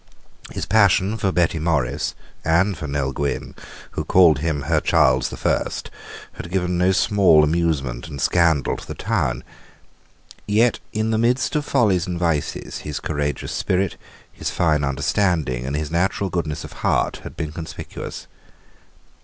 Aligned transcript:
His 0.49 0.65
passion 0.65 1.15
for 1.15 1.31
Betty 1.31 1.59
Morrice, 1.59 2.15
and 2.43 2.75
for 2.75 2.87
Nell 2.87 3.11
Gwynn, 3.11 3.53
who 3.91 4.03
called 4.03 4.39
him 4.39 4.63
her 4.63 4.81
Charles 4.81 5.29
the 5.29 5.37
First, 5.37 5.91
had 6.33 6.49
given 6.49 6.75
no 6.79 6.91
small 6.91 7.43
amusement 7.43 8.07
and 8.07 8.19
scandal 8.19 8.77
to 8.77 8.87
the 8.87 8.95
town. 8.95 9.43
Yet, 10.47 10.79
in 10.91 11.11
the 11.11 11.19
midst 11.19 11.55
of 11.55 11.65
follies 11.65 12.07
and 12.07 12.17
vices, 12.17 12.79
his 12.79 12.99
courageous 12.99 13.51
spirit, 13.51 13.95
his 14.33 14.49
fine 14.49 14.83
understanding, 14.83 15.67
and 15.67 15.75
his 15.75 15.91
natural 15.91 16.31
goodness 16.31 16.63
of 16.63 16.73
heart, 16.81 17.17
had 17.17 17.37
been 17.37 17.51
conspicuous. 17.51 18.25